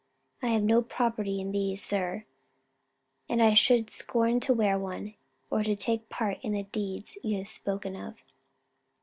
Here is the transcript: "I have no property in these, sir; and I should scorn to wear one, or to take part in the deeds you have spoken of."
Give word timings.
"I 0.41 0.47
have 0.47 0.63
no 0.63 0.81
property 0.81 1.39
in 1.39 1.51
these, 1.51 1.79
sir; 1.79 2.25
and 3.29 3.39
I 3.39 3.53
should 3.53 3.91
scorn 3.91 4.39
to 4.39 4.51
wear 4.51 4.75
one, 4.79 5.13
or 5.51 5.61
to 5.61 5.75
take 5.75 6.09
part 6.09 6.39
in 6.41 6.53
the 6.53 6.63
deeds 6.63 7.19
you 7.23 7.37
have 7.37 7.47
spoken 7.49 7.95
of." 7.95 8.15